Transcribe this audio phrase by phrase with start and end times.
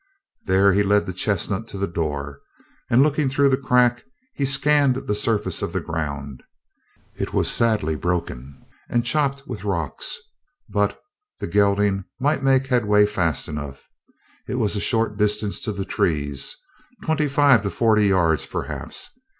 [0.45, 2.39] There he led the chestnut to the door,
[2.89, 6.41] and, looking through the crack, he scanned the surface of the ground.
[7.15, 10.17] It was sadly broken and chopped with rocks,
[10.67, 10.99] but
[11.37, 13.83] the gelding might make headway fast enough.
[14.47, 16.55] It was a short distance to the trees
[17.03, 19.11] twenty five to forty yards, perhaps.